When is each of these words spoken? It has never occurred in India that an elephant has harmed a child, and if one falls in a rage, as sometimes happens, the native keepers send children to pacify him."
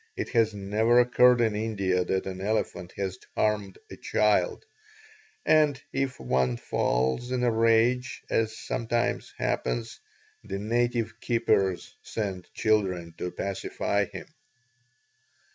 It 0.17 0.29
has 0.29 0.51
never 0.55 0.99
occurred 0.99 1.41
in 1.41 1.55
India 1.55 2.03
that 2.03 2.25
an 2.25 2.41
elephant 2.41 2.91
has 2.97 3.19
harmed 3.35 3.77
a 3.91 3.95
child, 3.97 4.65
and 5.45 5.79
if 5.93 6.19
one 6.19 6.57
falls 6.57 7.31
in 7.31 7.43
a 7.43 7.51
rage, 7.51 8.23
as 8.27 8.57
sometimes 8.57 9.31
happens, 9.37 9.99
the 10.43 10.57
native 10.57 11.19
keepers 11.21 11.95
send 12.01 12.51
children 12.55 13.13
to 13.19 13.29
pacify 13.29 14.05
him." 14.05 14.25